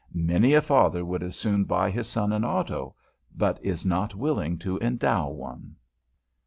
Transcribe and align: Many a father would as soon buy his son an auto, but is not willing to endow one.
Many 0.15 0.53
a 0.55 0.63
father 0.63 1.05
would 1.05 1.21
as 1.21 1.35
soon 1.35 1.63
buy 1.65 1.91
his 1.91 2.07
son 2.07 2.33
an 2.33 2.43
auto, 2.43 2.95
but 3.37 3.63
is 3.63 3.85
not 3.85 4.15
willing 4.15 4.57
to 4.57 4.79
endow 4.79 5.29
one. 5.29 5.75